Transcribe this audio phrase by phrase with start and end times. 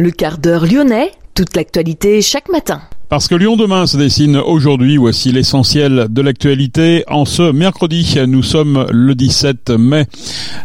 [0.00, 2.82] Le quart d'heure lyonnais, toute l'actualité chaque matin.
[3.08, 7.02] Parce que Lyon demain se dessine aujourd'hui, voici l'essentiel de l'actualité.
[7.08, 10.06] En ce mercredi, nous sommes le 17 mai.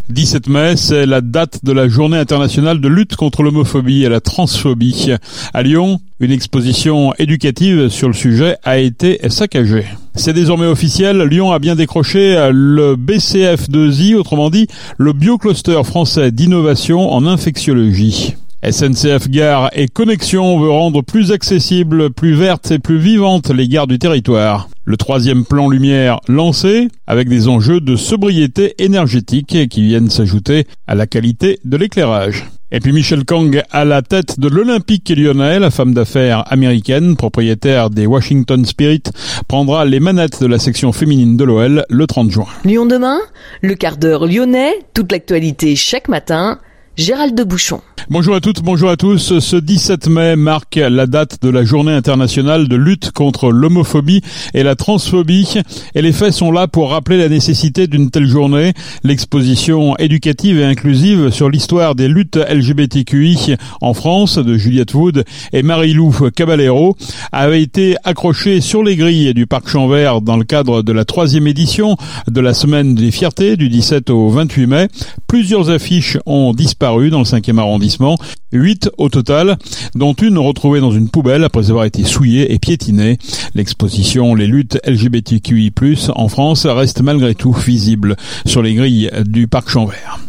[0.10, 4.22] 17 mai, c'est la date de la journée internationale de lutte contre l'homophobie et la
[4.22, 5.14] transphobie.
[5.52, 9.86] À Lyon, une exposition éducative sur le sujet a été saccagée.
[10.14, 14.68] C'est désormais officiel, Lyon a bien décroché le BCF2I, autrement dit
[15.00, 18.36] le Biocluster français d'innovation en infectiologie.
[18.64, 23.88] SNCF Gare et Connexion veut rendre plus accessibles, plus vertes et plus vivantes les gares
[23.88, 24.70] du territoire.
[24.86, 30.96] Le troisième plan lumière lancé avec des enjeux de sobriété énergétique qui viennent s'ajouter à
[30.96, 32.46] la qualité de l'éclairage.
[32.72, 37.90] Et puis Michel Kang à la tête de l'Olympique lyonnais, la femme d'affaires américaine, propriétaire
[37.90, 39.04] des Washington Spirit,
[39.50, 42.48] prendra les manettes de la section féminine de l'OL le 30 juin.
[42.64, 43.20] Lyon demain,
[43.62, 46.60] le quart d'heure lyonnais, toute l'actualité chaque matin.
[46.96, 47.82] Gérald de Bouchon.
[48.10, 49.40] Bonjour à toutes, bonjour à tous.
[49.40, 54.22] Ce 17 mai marque la date de la journée internationale de lutte contre l'homophobie
[54.54, 55.60] et la transphobie.
[55.96, 58.74] Et les faits sont là pour rappeler la nécessité d'une telle journée.
[59.04, 65.64] L'exposition éducative et inclusive sur l'histoire des luttes LGBTQI en France de Juliette Wood et
[65.64, 66.96] Marie-Lou Caballero
[67.32, 71.48] avait été accrochée sur les grilles du Parc Chanvert dans le cadre de la troisième
[71.48, 71.96] édition
[72.28, 74.88] de la Semaine des Fiertés du 17 au 28 mai.
[75.28, 78.18] Plusieurs affiches ont disparu dans le 5e arrondissement
[78.52, 79.58] 8 au total,
[79.96, 83.18] dont une retrouvée dans une poubelle après avoir été souillée et piétinée.
[83.56, 85.72] L'exposition Les luttes LGBTQI+,
[86.14, 90.20] en France reste malgré tout visible sur les grilles du parc Chanvert.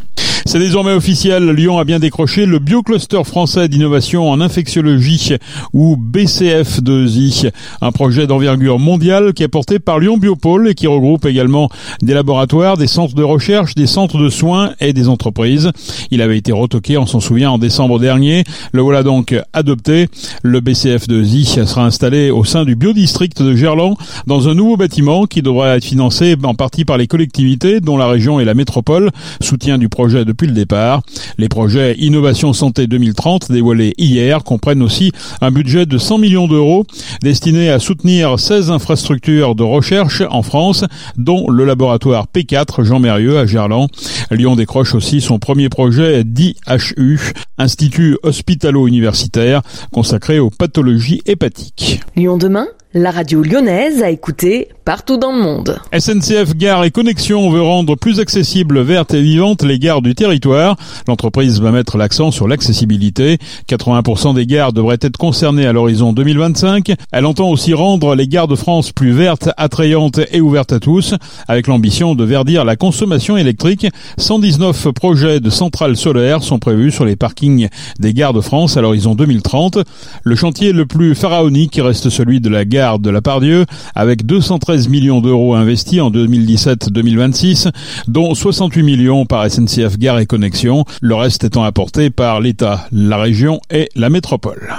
[0.47, 5.37] C'est désormais officiel, Lyon a bien décroché le Biocluster français d'innovation en infectiologie
[5.73, 11.25] ou BCF2I, un projet d'envergure mondiale qui est porté par Lyon Biopôle et qui regroupe
[11.25, 11.71] également
[12.03, 15.71] des laboratoires, des centres de recherche, des centres de soins et des entreprises.
[16.11, 18.45] Il avait été retoqué, on s'en souvient, en décembre dernier.
[18.73, 20.09] Le voilà donc adopté.
[20.43, 25.41] Le BCF2I sera installé au sein du biodistrict de Gerland dans un nouveau bâtiment qui
[25.41, 29.11] devra être financé en partie par les collectivités dont la région et la métropole,
[29.41, 31.03] soutien du projet de depuis le départ.
[31.39, 36.85] Les projets Innovation Santé 2030 dévoilés hier comprennent aussi un budget de 100 millions d'euros
[37.23, 40.85] destiné à soutenir 16 infrastructures de recherche en France,
[41.17, 43.89] dont le laboratoire P4 Jean Mérieux à Gerland.
[44.33, 49.63] Lyon décroche aussi son premier projet d'IHU, Institut hospitalo-universitaire
[49.93, 52.01] consacré aux pathologies hépatiques.
[52.17, 52.67] Lyon demain?
[52.97, 55.81] La radio lyonnaise a écouté partout dans le monde.
[55.99, 60.77] SNCF Gare et Connexion veut rendre plus accessibles, vertes et vivantes les gares du territoire.
[61.09, 63.39] L'entreprise va mettre l'accent sur l'accessibilité.
[63.69, 66.93] 80% des gares devraient être concernées à l'horizon 2025.
[67.11, 71.15] Elle entend aussi rendre les gares de France plus vertes, attrayantes et ouvertes à tous,
[71.49, 73.89] avec l'ambition de verdir la consommation électrique.
[74.19, 77.69] 119 projets de centrales solaires sont prévus sur les parkings
[77.99, 79.79] des gares de France à l'horizon 2030.
[80.23, 83.65] Le chantier le plus pharaonique reste celui de la gare de la Pardieu,
[83.95, 87.71] avec 213 millions d'euros investis en 2017-2026,
[88.09, 93.17] dont 68 millions par SNCF Gare et Connexion, le reste étant apporté par l'État, la
[93.17, 94.75] région et la métropole.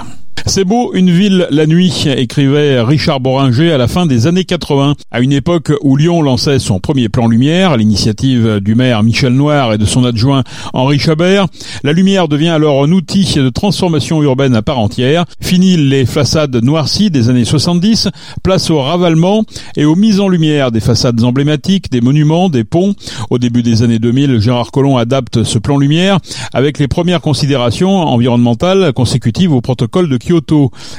[0.48, 4.94] C'est beau une ville la nuit, écrivait Richard Boringer à la fin des années 80,
[5.10, 9.32] à une époque où Lyon lançait son premier plan lumière, à l'initiative du maire Michel
[9.32, 11.46] Noir et de son adjoint Henri Chabert.
[11.82, 15.24] La lumière devient alors un outil de transformation urbaine à part entière.
[15.40, 18.08] Fini les façades noircies des années 70,
[18.44, 19.42] place au ravalement
[19.76, 22.94] et aux mises en lumière des façades emblématiques, des monuments, des ponts.
[23.30, 26.18] Au début des années 2000, Gérard Collomb adapte ce plan lumière
[26.54, 30.35] avec les premières considérations environnementales consécutives au protocole de Kyoto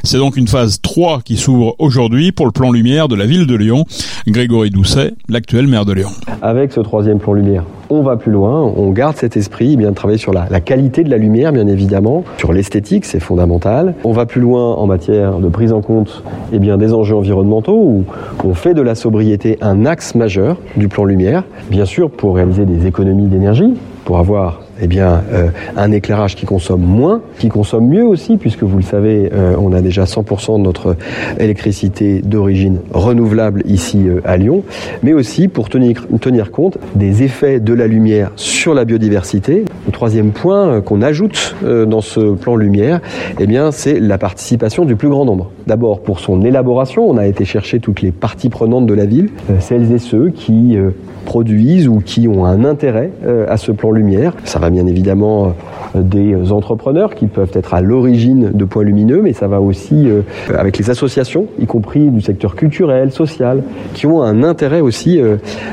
[0.03, 3.47] c'est donc une phase 3 qui s'ouvre aujourd'hui pour le plan lumière de la ville
[3.47, 3.85] de Lyon.
[4.27, 6.09] Grégory Doucet, l'actuel maire de Lyon.
[6.41, 9.91] Avec ce troisième plan lumière, on va plus loin, on garde cet esprit, eh bien
[9.91, 13.95] de travailler sur la, qualité de la lumière, bien évidemment, sur l'esthétique, c'est fondamental.
[14.03, 17.77] On va plus loin en matière de prise en compte eh bien, des enjeux environnementaux,
[17.77, 18.03] où
[18.43, 22.65] on fait de la sobriété un axe majeur du plan lumière, bien sûr pour réaliser
[22.65, 23.73] des économies d'énergie,
[24.03, 28.63] pour avoir eh bien, euh, un éclairage qui consomme moins, qui consomme mieux aussi, puisque
[28.63, 30.95] vous le savez, euh, on a déjà 100% de notre
[31.39, 34.63] électricité d'origine renouvelable ici euh, à Lyon,
[35.03, 39.65] mais aussi pour tenir, tenir compte des effets de la lumière sur la biodiversité.
[39.85, 42.99] Le troisième point qu'on ajoute dans ce plan lumière,
[43.39, 45.51] eh bien, c'est la participation du plus grand nombre.
[45.67, 49.29] D'abord pour son élaboration, on a été chercher toutes les parties prenantes de la ville,
[49.59, 50.77] celles et ceux qui
[51.25, 53.11] produisent ou qui ont un intérêt
[53.49, 54.33] à ce plan lumière.
[54.45, 55.53] Ça va bien évidemment
[55.93, 60.07] des entrepreneurs qui peuvent être à l'origine de points lumineux, mais ça va aussi
[60.57, 63.61] avec les associations, y compris du secteur culturel, social,
[63.93, 65.19] qui ont un intérêt aussi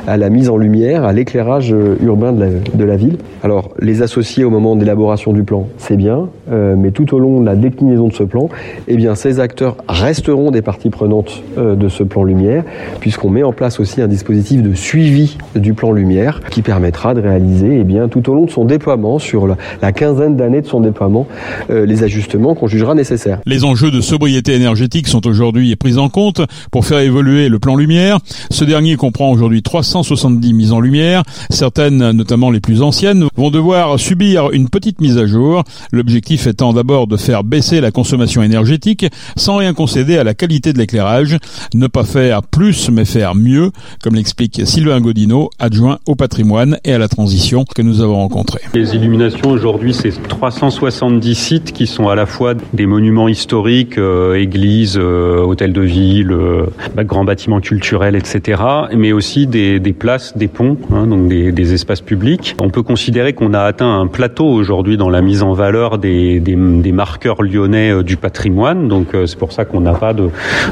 [0.09, 3.19] à la mise en lumière, à l'éclairage urbain de la, ville.
[3.43, 7.41] Alors les associer au moment d'élaboration du plan, c'est bien, euh, mais tout au long
[7.41, 8.49] de la déclinaison de ce plan,
[8.89, 12.65] eh bien, ces acteurs resteront des parties prenantes euh, de ce plan lumière,
[13.01, 17.21] puisqu'on met en place aussi un dispositif de suivi du plan lumière qui permettra de
[17.21, 20.81] réaliser, eh bien, tout au long de son déploiement, sur la, quinzaine d'années de son
[20.81, 21.27] déploiement,
[21.71, 23.41] euh, les ajustements qu'on jugera nécessaires.
[23.47, 26.41] Les enjeux de sobriété énergétique sont aujourd'hui pris en compte
[26.71, 28.19] pour faire évoluer le plan lumière.
[28.51, 31.23] Ce dernier comprend aujourd'hui 370 mises en lumière.
[31.51, 35.63] Certaines, notamment les plus anciennes, vont devoir subir une petite mise à jour.
[35.93, 40.73] L'objectif étant d'abord de faire baisser la consommation énergétique sans rien concéder à la qualité
[40.73, 41.39] de l'éclairage,
[41.75, 43.71] ne pas faire plus mais faire mieux,
[44.03, 48.61] comme l'explique Sylvain Godino, adjoint au patrimoine et à la transition que nous avons rencontré.
[48.75, 54.35] Les illuminations aujourd'hui, c'est 370 sites qui sont à la fois des monuments historiques, euh,
[54.35, 56.67] églises, euh, hôtels de ville, euh,
[56.99, 58.63] grands bâtiments culturels, etc.,
[58.97, 62.57] mais aussi des, places, des ponts, hein, donc des, des espaces publics.
[62.61, 66.41] On peut considérer qu'on a atteint un plateau aujourd'hui dans la mise en valeur des
[66.41, 68.89] des, marqueurs lyonnais euh, du patrimoine.
[68.89, 70.15] Donc euh, c'est pour ça qu'on n'a pas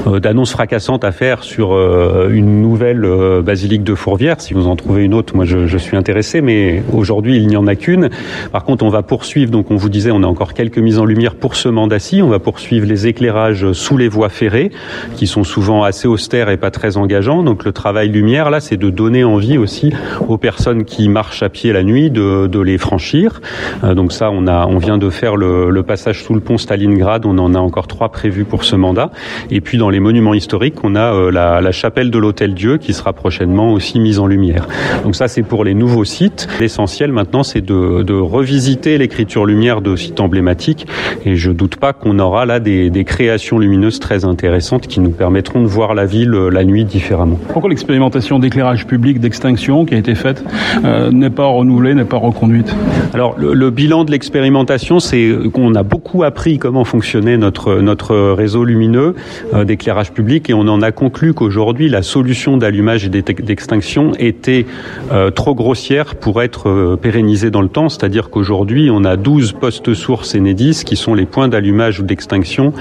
[0.06, 3.06] euh, d'annonce fracassante à faire sur une nouvelle
[3.44, 4.40] basilique de Fourvière.
[4.40, 7.66] Si vous en trouvez une autre, moi je, suis intéressé, mais aujourd'hui il n'y en
[7.66, 8.10] a qu'une.
[8.52, 9.50] Par contre, on va poursuivre.
[9.50, 12.22] Donc on vous disait, on a encore quelques mises en lumière pour ce mandat-ci.
[12.22, 14.70] On va poursuivre les éclairages sous les voies ferrées,
[15.16, 17.42] qui sont souvent assez austères et pas très engageants.
[17.42, 19.92] Donc le travail lumière là, c'est de donner envie aussi
[20.28, 23.40] aux personnes qui marchent à pied la nuit de, les franchir.
[23.82, 27.26] donc ça, on a, on vient de faire le, passage sous le pont Stalingrad.
[27.26, 29.10] On en a encore trois prévus pour ce mandat.
[29.50, 32.92] Et puis dans les monuments historiques, on a euh, la, chapelle de l'Hôtel Dieu qui
[32.92, 34.68] sera prochainement aussi mise en lumière.
[35.04, 36.48] Donc ça, c'est pour les nouveaux sites.
[36.60, 40.86] L'essentiel maintenant, c'est de, revisiter l'écriture lumière de sites emblématiques.
[41.24, 45.60] Et je doute pas qu'on aura là des, créations lumineuses très intéressantes qui nous permettront
[45.62, 47.38] de voir la ville euh, la nuit différemment.
[47.52, 50.44] Pourquoi l'expérimentation d'éclairage public d'extinction qui a été faite
[50.84, 52.74] euh, n'est pas renouvelée, n'est pas reconduite?
[53.12, 58.64] Alors le bilan de l'expérimentation, c'est qu'on a beaucoup appris comment fonctionnait notre notre réseau
[58.72, 64.66] euh, d'éclairage public et on en a conclu qu'aujourd'hui la solution d'allumage et d'extinction était
[65.12, 69.52] euh, trop grossière pour être euh, pérennisée dans le temps, c'est-à-dire qu'aujourd'hui on a 12
[69.52, 72.72] postes sources Enedis qui sont les points d'allumage ou d'extinction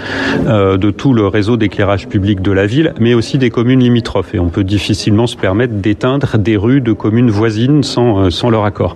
[0.45, 4.39] de tout le réseau d'éclairage public de la ville, mais aussi des communes limitrophes et
[4.39, 8.95] on peut difficilement se permettre d'éteindre des rues de communes voisines sans sans leur accord.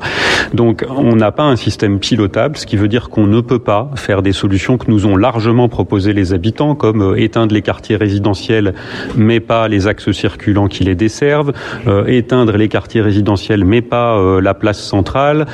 [0.53, 3.89] Donc on n'a pas un système pilotable, ce qui veut dire qu'on ne peut pas
[3.95, 7.95] faire des solutions que nous ont largement proposées les habitants, comme euh, éteindre les quartiers
[7.95, 8.73] résidentiels,
[9.15, 11.53] mais pas les axes circulants qui les desservent,
[11.87, 15.45] euh, éteindre les quartiers résidentiels, mais pas euh, la place centrale,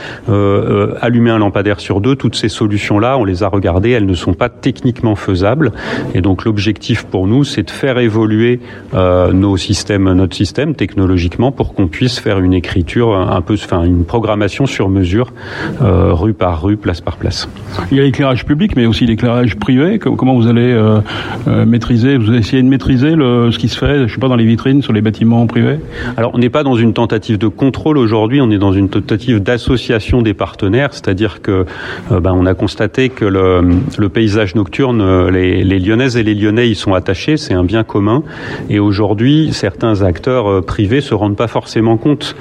[1.01, 2.15] allumer un lampadaire sur deux.
[2.15, 5.71] Toutes ces solutions-là, on les a regardées, elles ne sont pas techniquement faisables.
[6.13, 8.59] Et donc l'objectif pour nous, c'est de faire évoluer
[8.93, 14.05] nos systèmes, notre système technologiquement, pour qu'on puisse faire une écriture un peu, enfin une
[14.05, 15.33] programmation sur mesure,
[15.79, 17.47] rue par rue, place par place.
[17.91, 19.99] Il y a l'éclairage public, mais aussi l'éclairage privé.
[19.99, 20.99] Comment vous allez euh,
[21.47, 24.27] euh, maîtriser Vous allez essayer de maîtriser le, ce qui se fait, je sais pas,
[24.27, 25.79] dans les vitrines, sur les bâtiments privés?
[26.17, 28.41] Alors, on n'est pas dans une tentative de contrôle aujourd'hui.
[28.41, 31.65] On est dans une tentative d'association des partenaires, c'est-à-dire que
[32.11, 33.61] euh, ben, on a constaté que le,
[33.97, 37.37] le paysage nocturne, les, les, Lyonnaises et les Lyonnais y sont attachés.
[37.37, 38.23] C'est un bien commun.
[38.69, 42.35] Et aujourd'hui, certains acteurs privés se rendent pas forcément compte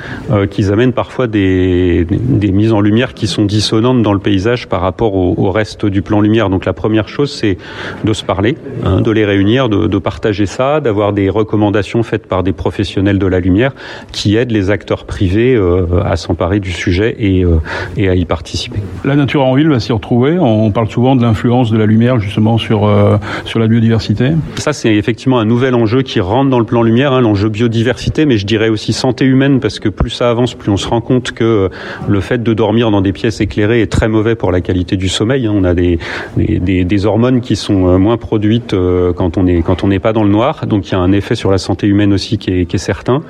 [0.51, 4.81] qu'ils amènent parfois des, des mises en lumière qui sont dissonantes dans le paysage par
[4.81, 6.51] rapport au, au, reste du plan lumière.
[6.51, 7.59] Donc la première chose, c'est
[8.05, 12.27] de se parler, hein, de les réunir, de, de partager ça, d'avoir des recommandations faites
[12.27, 13.73] par des professionnels de la lumière
[14.13, 17.57] qui aident les acteurs privés euh, à s'emparer du sujet et, euh,
[17.97, 18.81] et, à y participer.
[19.05, 20.39] La nature en ville va s'y retrouver.
[20.39, 24.31] On parle souvent de l'influence de la lumière justement sur euh, sur la biodiversité.
[24.57, 28.27] Ça, c'est effectivement un nouvel enjeu qui rentre dans le plan lumière, hein, l'enjeu biodiversité,
[28.27, 31.01] mais je dirais aussi santé humaine parce que plus ça avance, plus on se rend
[31.01, 31.71] compte que
[32.09, 35.09] le fait de dormir dans des pièces éclairées est très mauvais pour la qualité du
[35.09, 35.53] sommeil Hein.
[35.55, 35.99] On a des,
[36.37, 40.25] des, hormones qui sont moins produites euh, quand on est quand on n'est pas dans
[40.25, 40.67] le noir.
[40.67, 43.23] Donc il y a un effet sur la santé humaine aussi qui est, certain.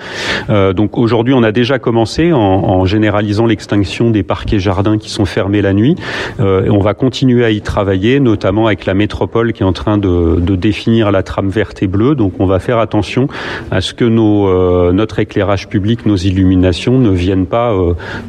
[0.49, 5.11] Euh, donc aujourd'hui, on a déjà commencé en, généralisant l'extinction des parcs et jardins qui
[5.11, 5.97] sont fermés la nuit.
[6.39, 9.99] et on va continuer à y travailler, notamment avec la métropole qui est en train
[9.99, 12.15] de, définir la trame verte et bleue.
[12.15, 13.29] Donc on va faire attention
[13.71, 17.75] à ce que notre éclairage public, nos illuminations ne viennent pas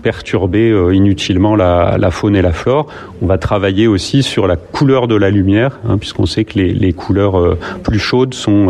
[0.01, 2.87] perturber inutilement la, la faune et la flore.
[3.21, 6.80] On va travailler aussi sur la couleur de la lumière, hein, puisqu'on sait que les,
[6.81, 8.67] les couleurs plus chaudes sont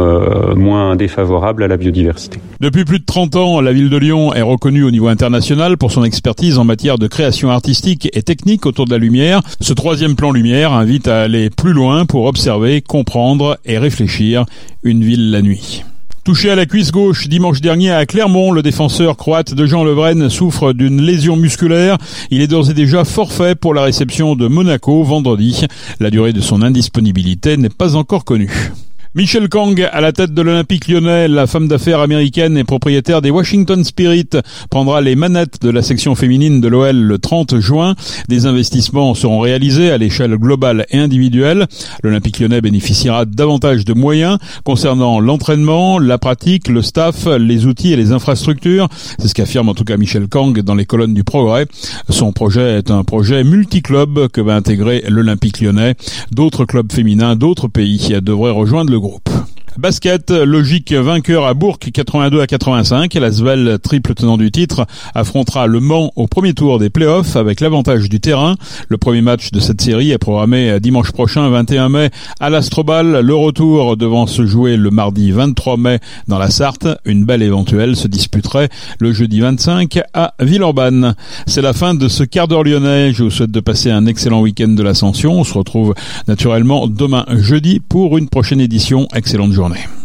[0.56, 2.40] moins défavorables à la biodiversité.
[2.60, 5.92] Depuis plus de 30 ans, la ville de Lyon est reconnue au niveau international pour
[5.92, 9.42] son expertise en matière de création artistique et technique autour de la lumière.
[9.60, 14.46] Ce troisième plan lumière invite à aller plus loin pour observer, comprendre et réfléchir
[14.84, 15.84] une ville la nuit.
[16.24, 20.30] Touché à la cuisse gauche dimanche dernier à Clermont, le défenseur croate de Jean Levren
[20.30, 21.98] souffre d'une lésion musculaire.
[22.30, 25.66] Il est d'ores et déjà forfait pour la réception de Monaco vendredi.
[26.00, 28.72] La durée de son indisponibilité n'est pas encore connue.
[29.14, 33.30] Michel Kang, à la tête de l'Olympique lyonnais, la femme d'affaires américaine et propriétaire des
[33.30, 34.30] Washington Spirit,
[34.70, 37.96] prendra les manettes de la section féminine de l'OL le 30 juin.
[38.30, 41.68] Des investissements seront réalisés à l'échelle globale et individuelle.
[42.04, 47.98] L'Olympique lyonnais bénéficiera davantage de moyens concernant l'entraînement, la pratique, le staff, les outils et
[47.98, 48.88] les infrastructures.
[49.20, 51.66] C'est ce qu'affirme en tout cas Michel Kang dans les colonnes du Progrès.
[52.08, 55.96] Son projet est un projet multiclub que va intégrer l'Olympique lyonnais.
[56.32, 59.51] D'autres clubs féminins d'autres pays devraient rejoindre le groupe.
[59.78, 63.14] Basket, logique vainqueur à Bourg 82 à 85.
[63.14, 64.86] La Svel, triple tenant du titre,
[65.16, 68.56] affrontera le Mans au premier tour des playoffs avec l'avantage du terrain.
[68.90, 72.10] Le premier match de cette série est programmé dimanche prochain 21 mai
[72.42, 73.22] à l'Astrobal.
[73.22, 76.88] Le retour devant se jouer le mardi 23 mai dans la Sarthe.
[77.06, 78.68] Une belle éventuelle se disputerait
[79.00, 81.16] le jeudi 25 à Villeurbanne.
[81.48, 83.14] C'est la fin de ce quart d'heure lyonnais.
[83.14, 85.40] Je vous souhaite de passer un excellent week-end de l'ascension.
[85.40, 85.96] On se retrouve
[86.28, 89.08] naturellement demain jeudi pour une prochaine édition.
[89.16, 90.01] Excellente journée journée.